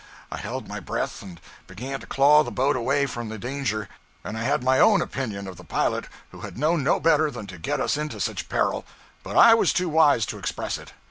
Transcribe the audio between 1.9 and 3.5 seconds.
to claw the boat away from the